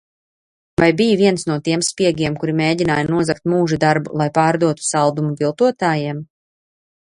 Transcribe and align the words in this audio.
Vai 0.81 0.87
biji 1.01 1.17
viens 1.19 1.43
no 1.49 1.57
tiem 1.67 1.83
spiegiem, 1.87 2.37
kuri 2.45 2.55
mēģināja 2.61 3.05
nozagt 3.11 3.47
mūžadarbu, 3.53 4.17
lai 4.23 4.29
pārdotu 4.41 4.89
saldumu 4.91 5.37
viltotājiem? 5.45 6.27